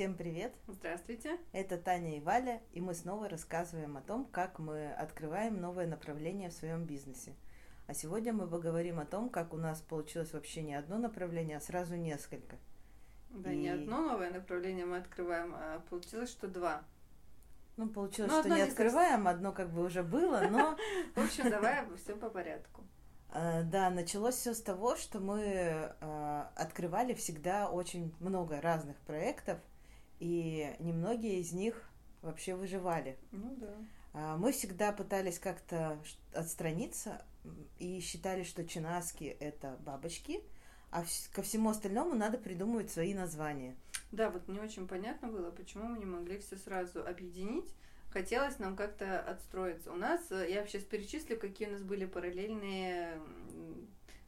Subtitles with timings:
[0.00, 0.54] Всем привет!
[0.66, 1.36] Здравствуйте!
[1.52, 6.48] Это Таня и Валя, и мы снова рассказываем о том, как мы открываем новое направление
[6.48, 7.34] в своем бизнесе.
[7.86, 11.60] А сегодня мы поговорим о том, как у нас получилось вообще не одно направление, а
[11.60, 12.56] сразу несколько.
[13.28, 13.58] Да, и...
[13.58, 16.82] не одно новое направление мы открываем, а получилось, что два.
[17.76, 20.78] Ну, получилось, но что не открываем, одно как бы уже было, но...
[21.14, 22.84] В общем, давай все по порядку.
[23.32, 29.60] А, да, началось все с того, что мы а, открывали всегда очень много разных проектов,
[30.20, 31.82] и немногие из них
[32.22, 33.18] вообще выживали.
[33.32, 33.74] Ну да.
[34.12, 35.98] А, мы всегда пытались как-то
[36.32, 37.24] отстраниться
[37.78, 40.42] и считали, что чинаски это бабочки,
[40.90, 43.74] а ко всему остальному надо придумывать свои названия.
[44.12, 47.72] Да, вот не очень понятно было, почему мы не могли все сразу объединить.
[48.10, 49.92] Хотелось нам как-то отстроиться.
[49.92, 53.20] У нас, э, я сейчас перечислю, какие у нас были параллельные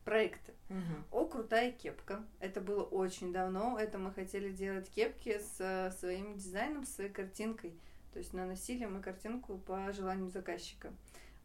[0.05, 0.53] проекты.
[0.69, 1.21] Угу.
[1.21, 2.25] О, крутая кепка.
[2.41, 3.79] Это было очень давно.
[3.79, 7.75] Это мы хотели делать кепки с э, своим дизайном, с картинкой.
[8.13, 10.93] То есть наносили мы картинку по желанию заказчика.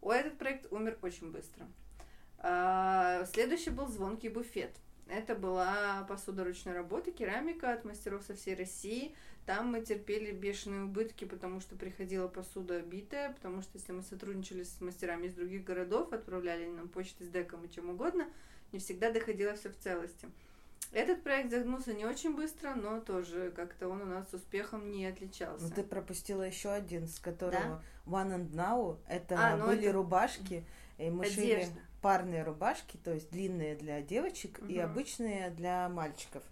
[0.02, 1.66] О, этот проект умер очень быстро.
[2.40, 4.76] А, следующий был звонкий буфет.
[5.10, 9.16] Это была посуда ручной работы, керамика от мастеров со всей России.
[9.46, 14.64] Там мы терпели бешеные убытки, потому что приходила посуда битая, потому что если мы сотрудничали
[14.64, 18.28] с мастерами из других городов, отправляли нам почты с деком и чем угодно,
[18.74, 20.28] не всегда доходило все в целости.
[20.92, 25.64] Этот проект загнулся не очень быстро, но тоже как-то он у нас успехом не отличался.
[25.64, 27.82] Но ну, ты пропустила еще один, с которого да?
[28.06, 28.98] One and Now.
[29.08, 29.94] Это а, ну были это...
[29.94, 30.66] рубашки,
[30.98, 31.42] и мы Одежда.
[31.42, 31.70] шили
[32.02, 34.68] парные рубашки, то есть длинные для девочек угу.
[34.68, 36.44] и обычные для мальчиков.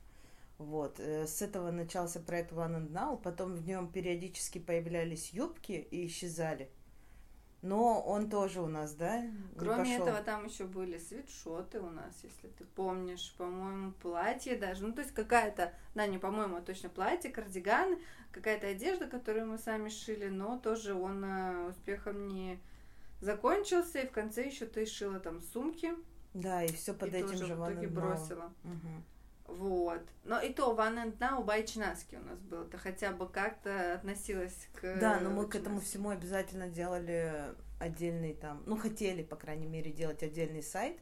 [0.58, 1.00] Вот.
[1.00, 6.08] Э, с этого начался проект One and Now, потом в нем периодически появлялись юбки и
[6.08, 6.70] исчезали.
[7.62, 9.24] Но он тоже у нас, да?
[9.58, 14.86] Кроме этого, там еще были свитшоты у нас, если ты помнишь, по-моему, платье даже.
[14.86, 17.98] Ну, то есть какая-то, да, не по-моему, а точно платье, кардиган,
[18.32, 22.60] какая-то одежда, которую мы сами шили, но тоже он э, успехом не
[23.26, 25.92] закончился, и в конце еще ты шила там сумки.
[26.34, 28.54] Да, и все под и этим тоже же в итоге бросила.
[28.64, 29.58] Угу.
[29.58, 30.02] Вот.
[30.24, 32.64] Но и то One and Now Байчнаски у нас был.
[32.64, 34.98] Это хотя бы как-то относилось к...
[35.00, 38.64] Да, но мы к этому всему обязательно делали отдельный там...
[38.66, 40.98] Ну, хотели, по крайней мере, делать отдельный сайт.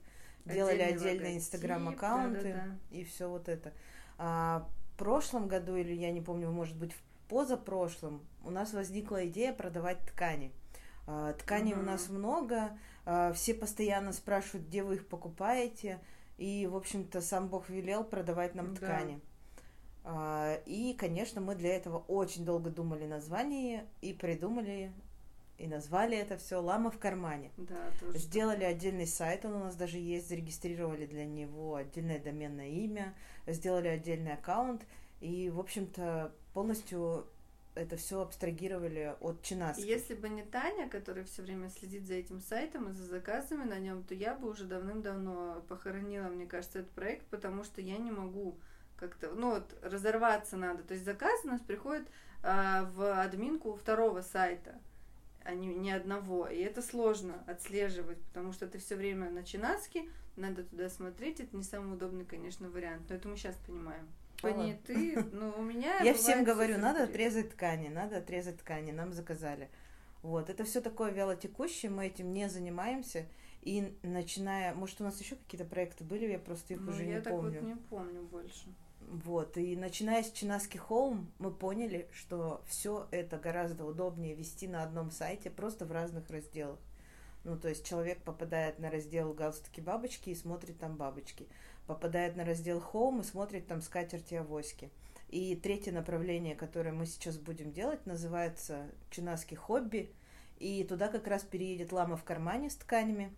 [0.45, 2.97] Делали отдельные инстаграм-аккаунты да, да, да.
[2.97, 3.71] и все вот это.
[4.17, 9.25] А в прошлом году, или я не помню, может быть, в позапрошлом, у нас возникла
[9.25, 10.51] идея продавать ткани.
[11.05, 11.81] А, тканей угу.
[11.81, 15.99] у нас много, а, все постоянно спрашивают, где вы их покупаете.
[16.37, 18.81] И, в общем-то, сам Бог велел продавать нам да.
[18.81, 19.21] ткани.
[20.03, 24.91] А, и, конечно, мы для этого очень долго думали название и придумали
[25.57, 27.51] и назвали это все «Лама в кармане».
[27.57, 32.69] Да, тоже Сделали отдельный сайт, он у нас даже есть, зарегистрировали для него отдельное доменное
[32.69, 33.13] имя,
[33.45, 34.85] сделали отдельный аккаунт,
[35.21, 37.27] и, в общем-то, полностью
[37.75, 39.81] это все абстрагировали от Чинаски.
[39.81, 43.79] Если бы не Таня, которая все время следит за этим сайтом и за заказами на
[43.79, 48.11] нем, то я бы уже давным-давно похоронила, мне кажется, этот проект, потому что я не
[48.11, 48.59] могу
[48.95, 50.83] как-то, ну вот, разорваться надо.
[50.83, 52.07] То есть заказ у нас приходит
[52.43, 54.79] а, в админку второго сайта,
[55.43, 56.47] а не, не одного.
[56.47, 61.39] И это сложно отслеживать, потому что ты все время на Чинаске, надо туда смотреть.
[61.39, 63.03] Это не самый удобный, конечно, вариант.
[63.09, 64.07] Но это мы сейчас понимаем
[64.85, 65.99] ты, ну у меня.
[66.03, 69.69] Я всем говорю, надо отрезать ткани, надо отрезать ткани, нам заказали.
[70.21, 73.25] Вот, это все такое вялотекущее, мы этим не занимаемся.
[73.61, 77.21] И начиная, может, у нас еще какие-то проекты были, я просто их ну, уже не
[77.21, 77.53] так помню.
[77.53, 78.65] Я вот не помню больше.
[79.09, 84.83] Вот, и начиная с Чинаски Холм, мы поняли, что все это гораздо удобнее вести на
[84.83, 86.79] одном сайте, просто в разных разделах.
[87.43, 91.47] Ну, то есть человек попадает на раздел галстуки бабочки и смотрит там бабочки
[91.87, 94.89] попадает на раздел Home и смотрит там скатерти авоськи.
[95.29, 100.11] И третье направление, которое мы сейчас будем делать, называется «Чинаски хобби».
[100.59, 103.33] И туда как раз переедет лама в кармане с тканями.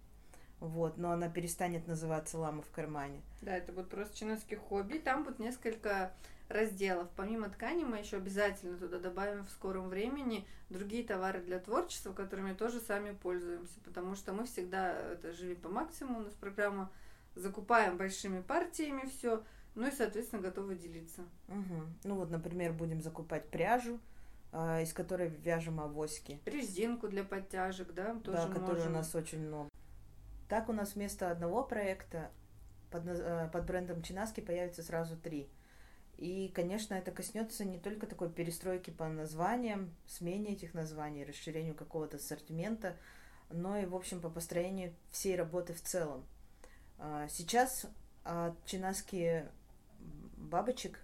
[0.60, 3.22] Вот, но она перестанет называться лама в кармане.
[3.42, 4.98] Да, это будет просто чинаски хобби.
[4.98, 6.12] Там будет несколько
[6.50, 7.08] разделов.
[7.16, 12.54] Помимо ткани мы еще обязательно туда добавим в скором времени другие товары для творчества, которыми
[12.54, 16.92] тоже сами пользуемся, потому что мы всегда, это живи по максимуму, у нас программа
[17.36, 19.44] закупаем большими партиями все,
[19.76, 21.22] ну и, соответственно, готовы делиться.
[21.48, 21.82] Угу.
[22.06, 24.00] Ну вот, например, будем закупать пряжу,
[24.52, 26.40] э, из которой вяжем авоськи.
[26.46, 29.70] Резинку для подтяжек, да, тоже Да, которой у нас очень много.
[30.48, 32.32] Так у нас вместо одного проекта
[32.90, 35.50] под, э, под брендом Чинаски появится сразу три.
[36.18, 42.18] И, конечно, это коснется не только такой перестройки по названиям, смене этих названий, расширению какого-то
[42.18, 42.96] ассортимента,
[43.50, 46.24] но и, в общем, по построению всей работы в целом.
[46.98, 47.86] А, сейчас
[48.24, 49.46] от чинаски
[50.38, 51.00] бабочек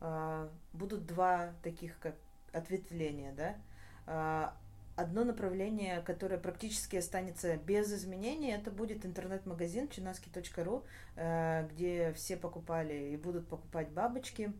[0.00, 2.14] э, будут два таких как
[2.52, 4.54] ответвления, да.
[4.94, 10.84] Одно направление, которое практически останется без изменений, это будет интернет-магазин чинаски.ру,
[11.16, 14.52] э, где все покупали и будут покупать бабочки.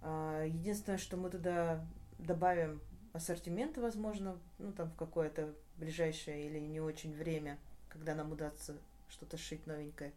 [0.00, 1.84] Единственное, что мы туда
[2.18, 2.80] добавим
[3.12, 8.76] ассортимент, возможно, ну там в какое-то ближайшее или не очень время, когда нам удастся
[9.10, 10.12] что-то шить новенькое.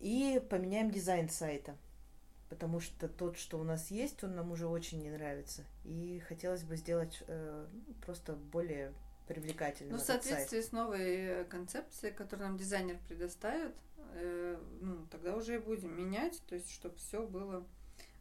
[0.00, 1.76] И поменяем дизайн сайта,
[2.48, 5.64] потому что тот, что у нас есть, он нам уже очень не нравится.
[5.84, 7.66] И хотелось бы сделать э,
[8.04, 8.92] просто более
[9.26, 9.96] привлекательным.
[9.96, 10.68] Ну, в соответствии сайт.
[10.68, 13.74] с новой э, концепцией, которую нам дизайнер предоставит,
[14.14, 17.66] э, ну, тогда уже и будем менять, то есть, чтобы все было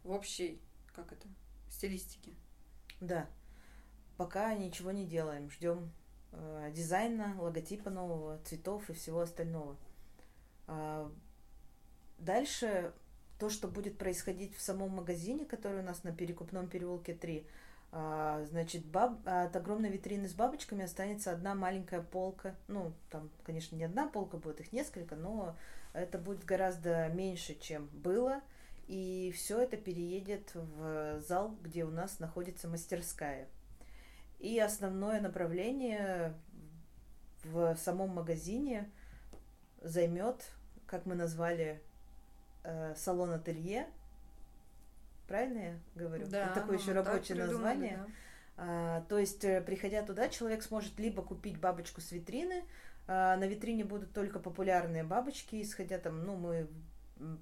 [0.03, 0.61] в общей,
[0.95, 1.27] как это,
[1.69, 2.31] стилистике.
[3.01, 3.27] Да.
[4.17, 5.91] Пока ничего не делаем, ждем
[6.33, 9.77] э, дизайна, логотипа нового, цветов и всего остального.
[10.67, 11.09] Э,
[12.19, 12.93] дальше
[13.39, 17.45] то, что будет происходить в самом магазине, который у нас на Перекупном переулке 3,
[17.95, 19.19] а, значит, баб...
[19.25, 22.55] от огромной витрины с бабочками останется одна маленькая полка.
[22.67, 25.55] Ну, там, конечно, не одна полка будет, их несколько, но
[25.93, 28.41] это будет гораздо меньше, чем было.
[28.87, 33.47] И все это переедет в зал, где у нас находится мастерская.
[34.43, 36.33] И основное направление
[37.45, 38.91] в самом магазине
[39.81, 40.43] займет,
[40.85, 41.81] как мы назвали,
[42.65, 43.87] э, салон-ателье.
[45.29, 46.27] Правильно я говорю?
[46.27, 47.97] Да, Это такое еще рабочее название.
[47.97, 48.13] Да.
[48.57, 52.65] А, то есть, э, приходя туда, человек сможет либо купить бабочку с витрины,
[53.07, 56.67] а, на витрине будут только популярные бабочки, исходя там, ну, мы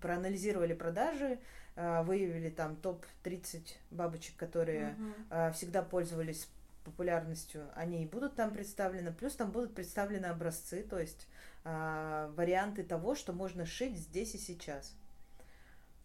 [0.01, 1.39] проанализировали продажи,
[1.75, 5.51] а, выявили там топ-30 бабочек, которые угу.
[5.53, 6.47] всегда пользовались
[6.83, 11.27] популярностью, они и будут там представлены, плюс там будут представлены образцы, то есть
[11.63, 14.95] э, варианты того, что можно шить здесь и сейчас.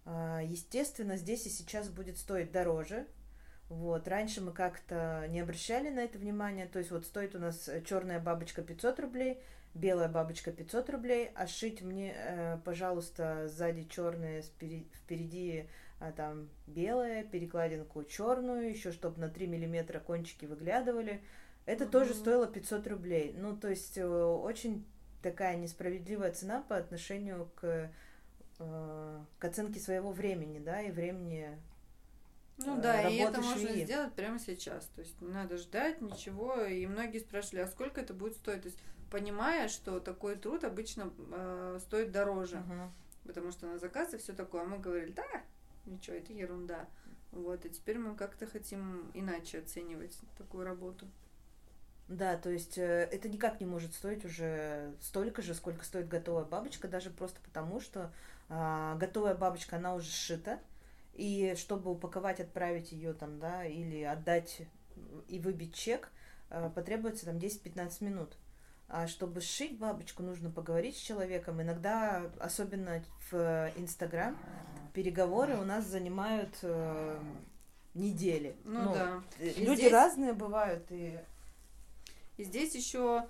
[0.05, 3.07] Э, естественно, здесь и сейчас будет стоить дороже.
[3.69, 4.07] Вот.
[4.07, 8.21] Раньше мы как-то не обращали на это внимание, то есть вот стоит у нас черная
[8.21, 9.41] бабочка 500 рублей,
[9.75, 17.25] белая бабочка 500 рублей, а шить мне, э, пожалуйста, сзади черная, впереди а там белая,
[17.25, 21.23] перекладинку черную, еще чтобы на 3 миллиметра кончики выглядывали.
[21.65, 21.91] Это mm-hmm.
[21.91, 23.35] тоже стоило 500 рублей.
[23.37, 24.85] Ну, то есть э, очень
[25.23, 27.91] такая несправедливая цена по отношению к,
[28.59, 31.59] э, к оценке своего времени, да, и времени
[32.59, 34.87] ну э, да, и это можно сделать прямо сейчас.
[34.95, 36.63] То есть не надо ждать ничего.
[36.63, 38.63] И многие спрашивали, а сколько это будет стоить?
[38.63, 38.79] То есть
[39.11, 42.57] понимая, что такой труд обычно э, стоит дороже.
[42.57, 42.89] Uh-huh.
[43.25, 44.63] Потому что на заказ и все такое.
[44.63, 45.43] А мы говорили, да,
[45.87, 46.89] ничего, это ерунда.
[47.33, 51.07] Вот, и теперь мы как-то хотим иначе оценивать такую работу.
[52.09, 56.45] Да, то есть э, это никак не может стоить уже столько же, сколько стоит готовая
[56.45, 58.13] бабочка, даже просто потому, что
[58.49, 60.61] э, готовая бабочка, она уже сшита,
[61.15, 64.63] и чтобы упаковать, отправить ее там, да, или отдать
[65.27, 66.13] и выбить чек,
[66.51, 68.37] э, потребуется там 10-15 минут.
[68.89, 71.61] А чтобы сшить бабочку, нужно поговорить с человеком.
[71.61, 74.39] Иногда, особенно в Инстаграм,
[74.97, 77.19] переговоры у нас занимают э,
[77.93, 78.57] недели.
[78.65, 79.23] Ну, ну да.
[79.39, 79.93] Э, люди здесь...
[79.93, 81.19] разные бывают и.
[82.39, 83.27] И здесь еще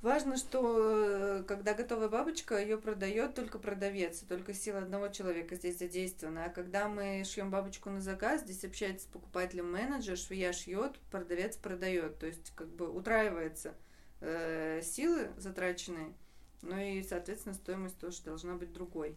[0.00, 5.78] важно, что э, когда готовая бабочка, ее продает только продавец, только сила одного человека здесь
[5.78, 6.44] задействована.
[6.44, 11.56] А когда мы шьем бабочку на заказ, здесь общается с покупателем менеджер, швея шьет, продавец
[11.56, 12.20] продает.
[12.20, 13.74] То есть как бы утраивается
[14.20, 16.14] э, силы затраченные,
[16.62, 19.16] ну и, соответственно, стоимость тоже должна быть другой.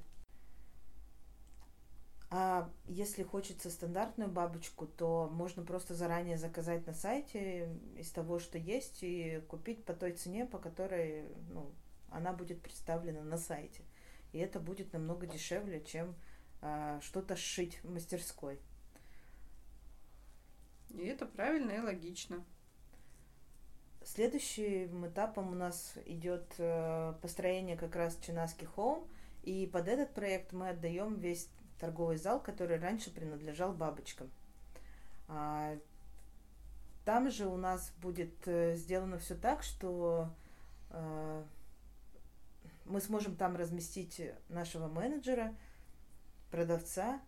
[2.32, 8.60] А если хочется стандартную бабочку, то можно просто заранее заказать на сайте из того, что
[8.60, 11.72] есть, и купить по той цене, по которой ну,
[12.12, 13.82] она будет представлена на сайте.
[14.32, 16.14] И это будет намного дешевле, чем
[16.62, 18.60] а, что-то сшить в мастерской.
[20.92, 22.44] И это правильно и логично.
[24.04, 29.08] Следующим этапом у нас идет э, построение как раз Чинаски Хоум.
[29.44, 34.30] И под этот проект мы отдаем весь торговый зал, который раньше принадлежал бабочкам.
[35.28, 35.78] А,
[37.10, 40.30] там же у нас будет э, сделано все так, что
[40.92, 41.44] э,
[42.86, 45.56] мы сможем там разместить нашего менеджера,
[46.52, 47.20] продавца.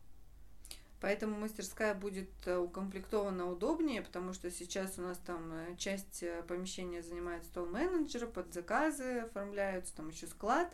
[0.99, 7.43] Поэтому мастерская будет э, укомплектована удобнее, потому что сейчас у нас там часть помещения занимает
[7.45, 10.71] стол менеджера, под заказы оформляются, там еще склад.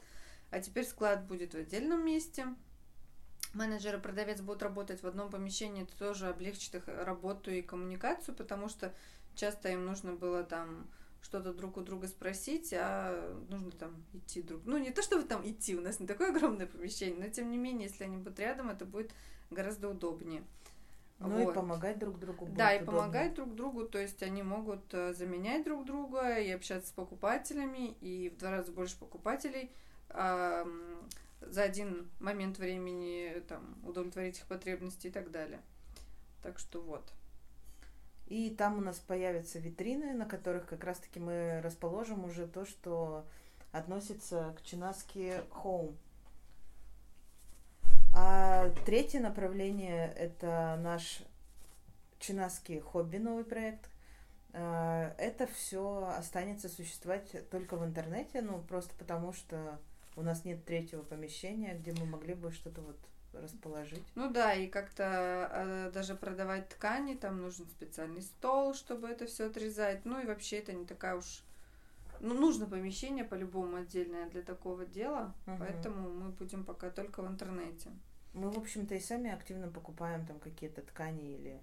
[0.52, 2.48] А теперь склад будет в отдельном месте
[3.54, 8.36] менеджер и продавец будут работать в одном помещении, это тоже облегчит их работу и коммуникацию,
[8.36, 8.94] потому что
[9.36, 10.88] часто им нужно было там
[11.22, 14.62] что-то друг у друга спросить, а нужно там идти друг.
[14.66, 17.58] Ну, не то, чтобы там идти, у нас не такое огромное помещение, но тем не
[17.58, 19.12] менее, если они будут рядом, это будет
[19.50, 20.44] гораздо удобнее.
[21.20, 21.52] Ну вот.
[21.52, 22.46] и помогать друг другу.
[22.46, 23.02] Будет да, и удобно.
[23.02, 27.98] помогать друг другу, то есть они могут э, заменять друг друга и общаться с покупателями,
[28.02, 29.72] и в два раза больше покупателей
[31.42, 35.62] за один момент времени там, удовлетворить их потребности и так далее.
[36.42, 37.12] Так что вот.
[38.28, 43.26] И там у нас появятся витрины, на которых как раз-таки мы расположим уже то, что
[43.72, 45.96] относится к Чинаски Home.
[48.14, 51.22] А третье направление– это наш
[52.20, 53.90] Чинаский хобби, новый проект.
[54.54, 59.80] А, это все останется существовать только в интернете, ну, просто потому что
[60.18, 62.98] у нас нет третьего помещения, где мы могли бы что-то вот
[63.34, 64.04] расположить.
[64.16, 69.46] Ну да, и как-то э, даже продавать ткани, там нужен специальный стол, чтобы это все
[69.46, 70.06] отрезать.
[70.06, 71.44] Ну и вообще это не такая уж
[72.20, 75.58] ну, нужно помещение по-любому отдельное для такого дела, угу.
[75.60, 77.92] поэтому мы будем пока только в интернете.
[78.34, 81.62] Мы, в общем-то, и сами активно покупаем там какие-то ткани или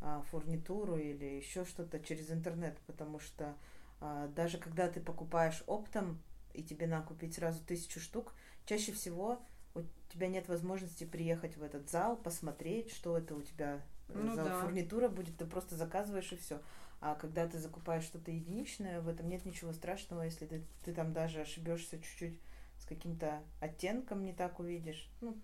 [0.00, 3.54] а, фурнитуру или еще что-то через интернет, потому что
[4.00, 6.20] а, даже когда ты покупаешь оптом
[6.56, 8.32] и тебе надо купить сразу тысячу штук,
[8.64, 9.40] чаще всего
[9.74, 14.44] у тебя нет возможности приехать в этот зал, посмотреть, что это у тебя ну, за
[14.44, 14.60] да.
[14.60, 16.60] фурнитура будет, ты просто заказываешь и все.
[17.00, 21.12] А когда ты закупаешь что-то единичное, в этом нет ничего страшного, если ты, ты там
[21.12, 22.40] даже ошибешься чуть-чуть
[22.78, 25.10] с каким-то оттенком, не так увидишь.
[25.20, 25.36] Ну,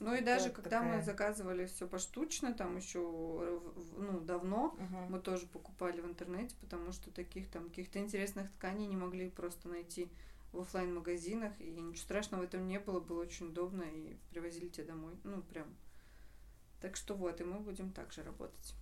[0.00, 0.96] ну и даже когда такая...
[0.96, 3.00] мы заказывали все поштучно, там еще
[3.96, 4.96] ну, давно, угу.
[5.08, 9.68] мы тоже покупали в интернете, потому что таких там каких-то интересных тканей не могли просто
[9.68, 10.08] найти
[10.52, 14.68] в офлайн магазинах и ничего страшного в этом не было, было очень удобно, и привозили
[14.68, 15.14] тебе домой.
[15.24, 15.66] Ну, прям.
[16.80, 18.74] Так что вот, и мы будем также работать.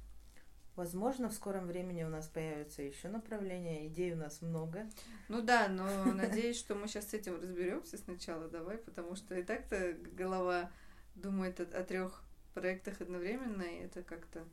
[0.76, 4.87] Возможно, в скором времени у нас появится еще направление, идей у нас много.
[5.28, 9.42] Ну да, но надеюсь, что мы сейчас с этим разберемся сначала, давай, потому что и
[9.42, 10.70] так-то голова
[11.14, 14.44] думает о, о трех проектах одновременно, и это как-то.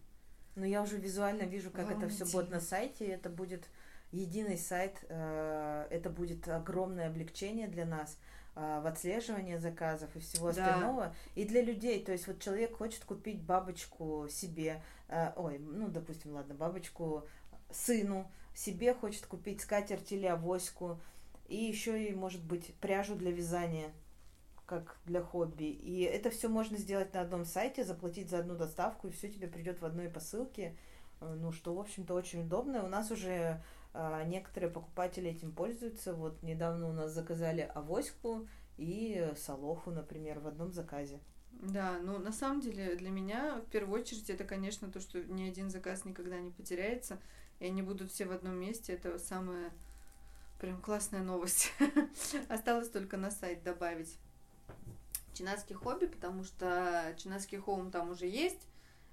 [0.55, 3.67] Ну я уже визуально вижу, как это все будет на сайте, это будет
[4.13, 8.17] единый сайт, э, это будет огромное облегчение для нас
[8.55, 11.08] э, в отслеживании заказов и всего остального.
[11.08, 11.13] Да.
[11.36, 16.34] И для людей, то есть вот человек хочет купить бабочку себе, э, ой, ну, допустим,
[16.34, 17.27] ладно, бабочку
[17.72, 21.01] сыну, себе хочет купить скатерть или авоську,
[21.48, 23.91] и еще и, может быть, пряжу для вязания
[24.65, 25.65] как для хобби.
[25.65, 29.48] И это все можно сделать на одном сайте, заплатить за одну доставку, и все тебе
[29.48, 30.77] придет в одной посылке.
[31.20, 32.84] Ну, что, в общем-то, очень удобно.
[32.84, 33.62] У нас уже
[34.25, 36.13] некоторые покупатели этим пользуются.
[36.13, 38.47] Вот недавно у нас заказали авоську
[38.77, 41.19] и солоху, например, в одном заказе.
[41.51, 45.47] Да, ну на самом деле для меня в первую очередь это, конечно, то, что ни
[45.47, 47.19] один заказ никогда не потеряется,
[47.59, 48.93] и они будут все в одном месте.
[48.93, 49.71] Это самая
[50.59, 51.71] прям классная новость.
[52.50, 54.17] Осталось только на сайт добавить
[55.33, 58.67] чинаский хобби, потому что чинаский хоум там уже есть,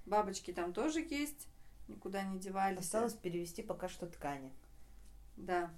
[0.07, 1.49] бабочки там тоже есть,
[1.89, 2.81] никуда не девались.
[2.81, 4.53] Осталось перевести пока что ткани.
[5.37, 5.71] Да.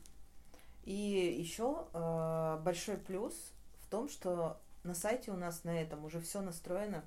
[0.84, 3.34] И еще э, большой плюс
[3.82, 7.04] в том, что на сайте у нас на этом уже все настроено.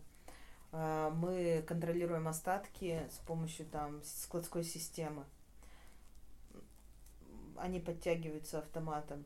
[0.71, 5.25] Э, мы контролируем остатки с помощью там складской системы.
[7.57, 9.25] Они подтягиваются автоматом.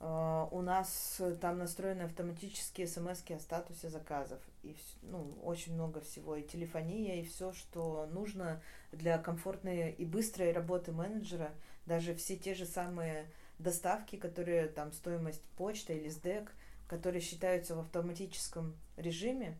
[0.00, 4.40] Э, у нас там настроены автоматические смс о статусе заказов.
[4.62, 6.36] И ну, очень много всего.
[6.36, 8.60] И телефония, и все, что нужно
[8.92, 11.50] для комфортной и быстрой работы менеджера–
[11.86, 16.52] даже все те же самые доставки, которые там стоимость почта или СДЭК,
[16.88, 19.58] которые считаются в автоматическом режиме,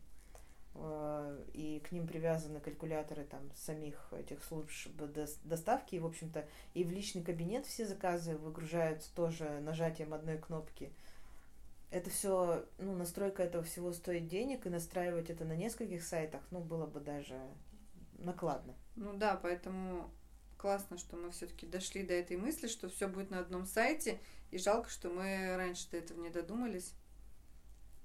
[0.75, 4.91] э, и к ним привязаны калькуляторы там самих этих служб
[5.45, 10.93] доставки, и, в общем-то, и в личный кабинет все заказы выгружаются тоже нажатием одной кнопки.
[11.91, 16.61] Это все, ну, настройка этого всего стоит денег, и настраивать это на нескольких сайтах, ну,
[16.61, 17.41] было бы даже
[18.19, 18.75] накладно.
[18.97, 20.11] Ну да, поэтому
[20.57, 24.19] классно, что мы все-таки дошли до этой мысли, что все будет на одном сайте,
[24.51, 26.93] и жалко, что мы раньше до этого не додумались.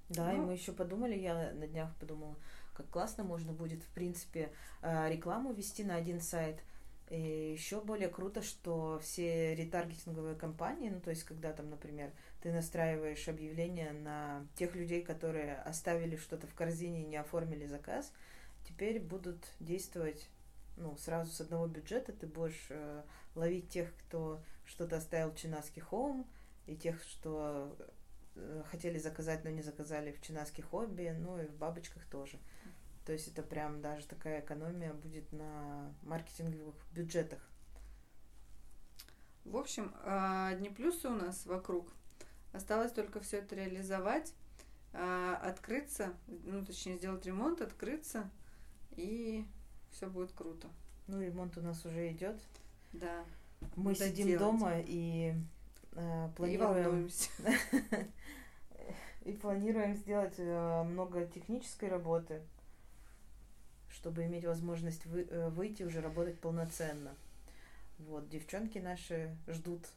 [0.10, 0.44] Да, ну.
[0.44, 2.36] и мы еще подумали, я на днях подумала,
[2.74, 6.62] как классно можно будет, в принципе, э, рекламу вести на один сайт.
[7.10, 12.54] И еще более круто, что все ретаргетинговые компании, ну то есть когда там, например, ты
[12.54, 18.14] настраиваешь объявление на тех людей, которые оставили что-то в корзине и не оформили заказ,
[18.66, 20.30] теперь будут действовать
[20.78, 23.04] ну, сразу с одного бюджета ты будешь э,
[23.36, 26.28] ловить тех, кто что-то оставил в Чинаский Хоум,
[26.68, 27.76] и тех, что
[28.36, 32.40] э, хотели заказать, но не заказали в Чинаский Хобби, ну и в Бабочках тоже.
[33.06, 37.40] То есть это прям даже такая экономия будет на маркетинговых бюджетах.
[39.44, 41.90] В общем, а, одни плюсы у нас вокруг.
[42.54, 44.34] Осталось только все это реализовать,
[44.94, 48.30] а, открыться, ну, точнее, сделать ремонт, открыться,
[48.92, 49.46] и
[49.92, 50.68] все будет круто.
[51.08, 52.40] Ну, ремонт у нас уже идет.
[52.94, 53.26] Да.
[53.76, 54.16] Мы Доделать.
[54.16, 55.34] сидим дома и
[55.94, 57.08] э, планируем...
[57.08, 58.10] И,
[59.30, 62.42] и планируем сделать э, много технической работы,
[63.90, 67.16] чтобы иметь возможность вы, э, выйти уже работать полноценно.
[68.00, 69.88] Вот, девчонки наши ждут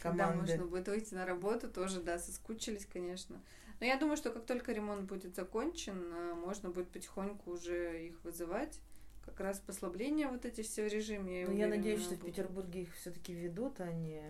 [0.00, 0.46] команды.
[0.46, 3.40] Да, можно будет выйти на работу тоже, да, соскучились, конечно.
[3.80, 8.22] Но я думаю, что как только ремонт будет закончен, э, можно будет потихоньку уже их
[8.24, 8.80] вызывать.
[9.28, 11.42] Как раз послабления вот эти все в режиме.
[11.42, 14.22] Я, ну, я надеюсь, что в Петербурге их все-таки ведут, а не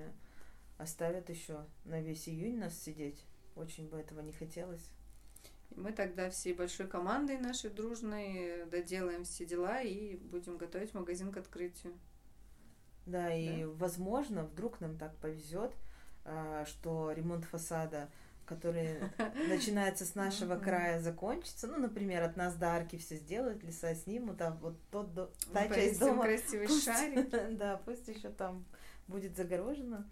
[0.76, 3.24] оставят еще на весь июнь нас сидеть.
[3.54, 4.90] Очень бы этого не хотелось.
[5.70, 11.30] И мы тогда всей большой командой нашей дружной доделаем все дела и будем готовить магазин
[11.32, 11.94] к открытию.
[13.06, 13.68] Да, и да?
[13.70, 15.72] возможно, вдруг нам так повезет,
[16.24, 18.10] а, что ремонт фасада,
[18.48, 18.98] который
[19.48, 21.66] начинается с нашего края, закончится.
[21.66, 25.14] Ну, например, от нас до арки все сделают, леса снимут, а вот тот,
[25.52, 26.24] та часть дома...
[26.24, 27.28] красивый шарик.
[27.58, 28.64] Да, пусть еще там
[29.06, 30.08] будет загорожено.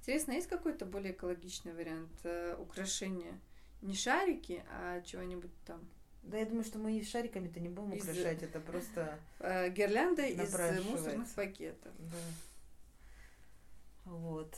[0.00, 3.38] Интересно, есть какой-то более экологичный вариант э, украшения?
[3.82, 5.80] Не шарики, а чего-нибудь там
[6.22, 8.02] да, я думаю, что мы и шариками-то не будем из...
[8.02, 9.18] украшать, это просто...
[9.40, 11.92] Э, гирлянда из мусорных пакетов.
[11.98, 12.18] Да.
[14.04, 14.54] Вот.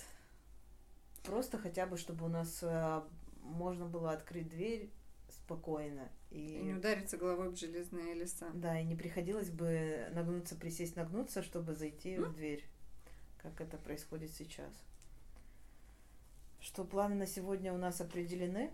[1.22, 3.02] Просто хотя бы, чтобы у нас э,
[3.42, 4.90] можно было открыть дверь
[5.28, 6.08] спокойно.
[6.30, 6.58] И...
[6.58, 8.50] и не удариться головой в железные леса.
[8.54, 12.24] Да, и не приходилось бы нагнуться, присесть, нагнуться, чтобы зайти mm?
[12.24, 12.64] в дверь,
[13.38, 14.72] как это происходит сейчас.
[16.60, 18.70] Что планы на сегодня у нас определены?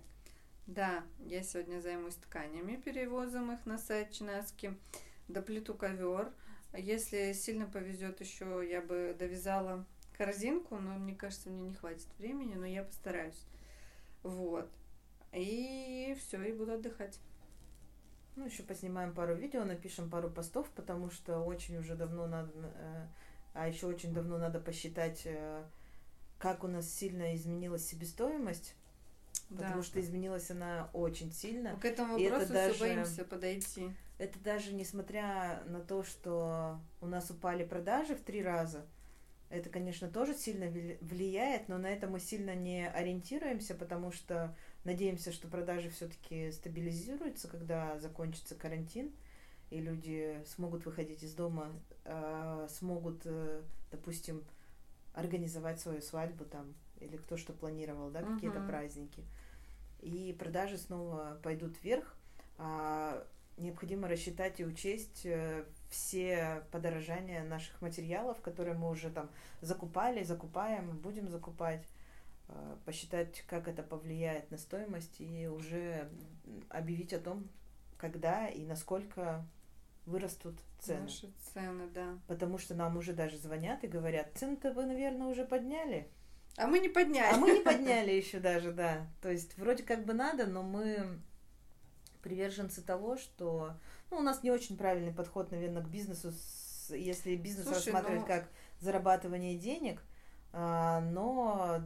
[0.67, 4.77] Да, я сегодня займусь тканями, перевозом их на сайт Чинаски,
[5.27, 6.31] доплету ковер.
[6.77, 9.87] Если сильно повезет еще, я бы довязала
[10.19, 13.47] корзинку, но мне кажется, мне не хватит времени, но я постараюсь.
[14.23, 14.69] Вот.
[15.33, 17.19] И все, и буду отдыхать.
[18.37, 23.07] Ну, еще поснимаем пару видео, напишем пару постов, потому что очень уже давно надо, э,
[23.55, 25.65] а еще очень давно надо посчитать, э,
[26.39, 28.75] как у нас сильно изменилась себестоимость
[29.49, 29.83] потому да.
[29.83, 31.77] что изменилась она очень сильно.
[31.77, 33.91] К этому вопросу все даже, боимся подойти.
[34.19, 38.85] Это даже несмотря на то, что у нас упали продажи в три раза,
[39.51, 40.67] это, конечно, тоже сильно
[41.01, 47.49] влияет, но на это мы сильно не ориентируемся, потому что надеемся, что продажи все-таки стабилизируются,
[47.49, 49.11] когда закончится карантин,
[49.71, 51.73] и люди смогут выходить из дома,
[52.05, 54.45] а, смогут, э, допустим,
[55.15, 58.67] организовать свою свадьбу там или кто что планировал, да, какие-то uh-huh.
[58.67, 59.25] праздники.
[60.01, 62.17] И продажи снова пойдут вверх.
[62.57, 63.27] А
[63.59, 70.99] необходимо рассчитать и учесть э, все подорожания наших материалов, которые мы уже там закупали, закупаем,
[70.99, 71.85] будем закупать,
[72.49, 76.09] а, посчитать, как это повлияет на стоимость и уже
[76.69, 77.49] объявить о том,
[77.97, 79.47] когда и насколько
[80.07, 81.03] вырастут цены.
[81.03, 82.19] Наши цены, да.
[82.27, 86.09] Потому что нам уже даже звонят и говорят, цены-то вы, наверное, уже подняли.
[86.57, 87.35] А мы не подняли.
[87.35, 89.07] А мы не подняли еще даже, да.
[89.21, 91.21] То есть вроде как бы надо, но мы
[92.23, 93.75] приверженцы того, что
[94.11, 96.33] ну, у нас не очень правильный подход, наверное, к бизнесу,
[96.91, 98.27] если бизнес Слушай, рассматривать ну...
[98.27, 98.49] как
[98.81, 100.03] зарабатывание денег,
[100.53, 101.83] а, но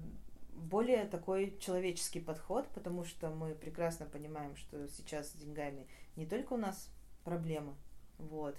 [0.55, 6.53] более такой человеческий подход, потому что мы прекрасно понимаем, что сейчас с деньгами не только
[6.53, 6.88] у нас
[7.25, 7.75] проблема,
[8.18, 8.57] вот,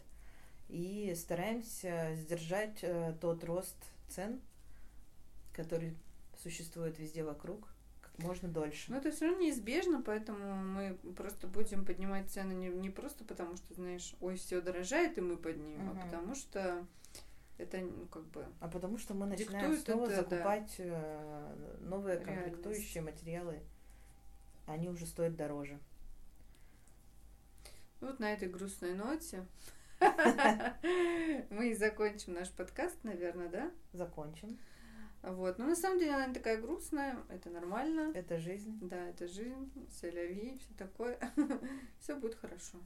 [0.70, 3.78] и стараемся сдержать э, тот рост
[4.10, 4.42] цен,
[5.54, 5.96] который
[6.42, 7.68] существует везде вокруг,
[8.18, 8.92] можно дольше.
[8.92, 13.56] Но это все равно неизбежно, поэтому мы просто будем поднимать цены не, не просто потому,
[13.58, 16.00] что, знаешь, ой, все дорожает, и мы поднимем, угу.
[16.00, 16.86] а потому что
[17.58, 18.46] это, ну, как бы...
[18.60, 20.84] А потому что мы начинаем снова это, закупать да.
[20.86, 23.22] Э, новые комплектующие Реальность.
[23.22, 23.60] материалы.
[24.66, 25.80] Они уже стоят дороже.
[28.00, 29.46] Вот на этой грустной ноте
[31.50, 33.72] мы и закончим наш подкаст, наверное, да?
[33.94, 34.58] Закончим.
[35.24, 35.58] Вот.
[35.58, 38.12] Но на самом деле она не такая грустная, это нормально.
[38.14, 38.78] Это жизнь.
[38.82, 41.18] Да, это жизнь, селяви, все такое.
[42.00, 42.78] все будет хорошо.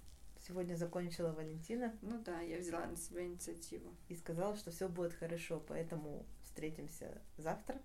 [0.48, 1.94] Сегодня закончила Валентина.
[2.02, 3.94] Ну да, я взяла на себя инициативу.
[4.08, 7.82] И сказала, что все будет хорошо, поэтому встретимся завтра.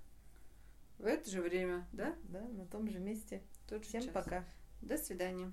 [0.99, 2.15] В это же время, да?
[2.25, 3.43] Да, на том же месте.
[3.69, 4.13] Тот же Всем час.
[4.13, 4.45] пока.
[4.83, 5.53] До свидания.